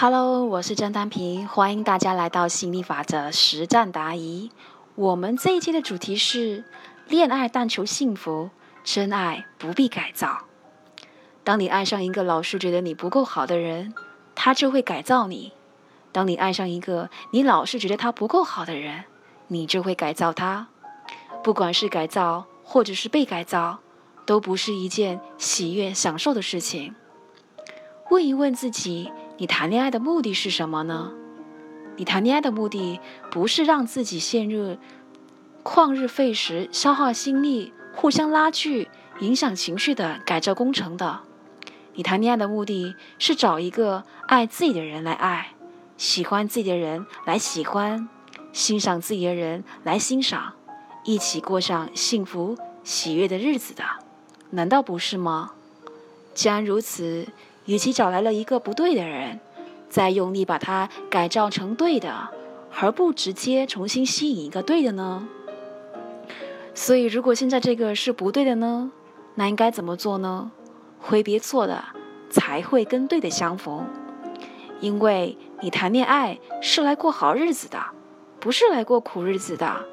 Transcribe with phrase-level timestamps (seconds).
[0.00, 4.52] Hello，我是张丹平，欢迎大家来到心理法则实战答疑。
[4.94, 6.62] 我们这一期的主题是：
[7.08, 8.50] 恋爱但求幸福，
[8.84, 10.42] 真爱不必改造。
[11.42, 13.92] 当你爱上一个老是觉得你不够好的人，
[14.36, 15.50] 他就会改造你；
[16.12, 19.02] 当你爱上一个你老是觉得他不够好的人，
[19.48, 20.68] 你就会改造他。
[21.42, 23.80] 不管是改造或者是被改造，
[24.24, 26.94] 都不是一件喜悦享受的事情。
[28.12, 29.10] 问一问自己。
[29.40, 31.12] 你谈恋爱的目的是什么呢？
[31.96, 32.98] 你谈恋爱的目的
[33.30, 34.76] 不是让自己陷入
[35.62, 38.88] 旷日费时、消耗心力、互相拉锯、
[39.20, 41.20] 影响情绪的改造工程的。
[41.94, 45.52] 你谈恋爱的目的是找一个爱自己的人来爱，
[45.96, 48.08] 喜欢自己的人来喜欢，
[48.52, 50.54] 欣赏自己的人来欣赏，
[51.04, 53.84] 一起过上幸福喜悦的日子的，
[54.50, 55.52] 难道不是吗？
[56.34, 57.28] 既然如此。
[57.68, 59.40] 与其找来了一个不对的人，
[59.90, 62.30] 再用力把他改造成对的，
[62.80, 65.28] 而不直接重新吸引一个对的呢？
[66.74, 68.90] 所以，如果现在这个是不对的呢，
[69.34, 70.50] 那应该怎么做呢？
[70.98, 71.84] 挥别错的，
[72.30, 73.86] 才会跟对的相逢。
[74.80, 77.78] 因为你谈恋爱是来过好日子的，
[78.40, 79.84] 不是来过苦日子的，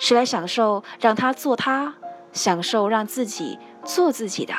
[0.00, 1.94] 是来享受让他做他，
[2.32, 4.52] 享受让自己做自己的。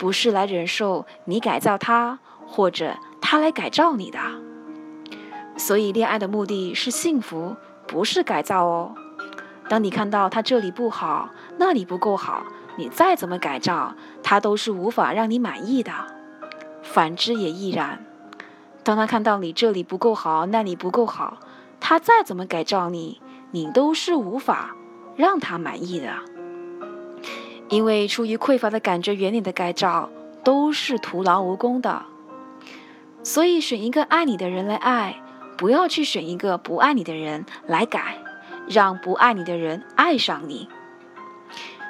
[0.00, 4.18] 不是来忍受你改造他，或者他来改造你的。
[5.58, 7.54] 所以，恋爱的目的是幸福，
[7.86, 8.94] 不是改造哦。
[9.68, 11.28] 当你看到他这里不好，
[11.58, 12.44] 那里不够好，
[12.76, 15.92] 你再怎么改造，他都是无法让你满意的。
[16.82, 18.02] 反之也亦然。
[18.82, 21.36] 当他看到你这里不够好，那里不够好，
[21.78, 24.74] 他再怎么改造你，你都是无法
[25.14, 26.10] 让他满意的。
[27.70, 30.10] 因为出于匮乏的感觉，原理的改造
[30.44, 32.02] 都是徒劳无功的。
[33.22, 35.22] 所以选一个爱你的人来爱，
[35.56, 38.18] 不要去选一个不爱你的人来改，
[38.68, 40.68] 让不爱你的人爱上你。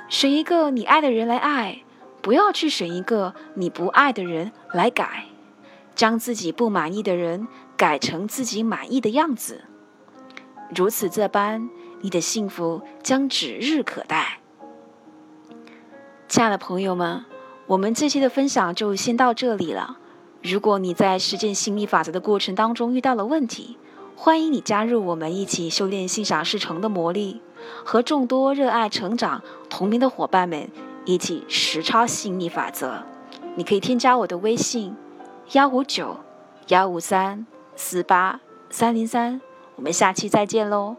[0.09, 1.83] 选一个你爱的人来爱，
[2.21, 5.25] 不要去选一个你不爱的人来改，
[5.95, 9.63] 将自己不满意的人改成自己满意的样子。
[10.75, 14.40] 如此这般，你的幸福将指日可待。
[16.31, 17.25] 亲爱的朋友们，
[17.67, 19.99] 我们这期的分享就先到这里了。
[20.45, 23.77] 如果你在实践心理法则的过程当中遇到了问题，
[24.15, 27.43] 欢迎你加入我们一起修炼心想事成的魔力，
[27.85, 30.69] 和众多热爱成长同名的伙伴们
[31.05, 33.03] 一起实操心理法则。
[33.57, 34.95] 你可以添加我的微信：
[35.51, 36.19] 幺五九
[36.69, 38.39] 幺五三四八
[38.71, 39.41] 三零三。
[39.75, 40.95] 我们下期再见喽。